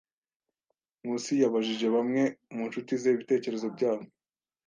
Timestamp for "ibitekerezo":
3.15-3.67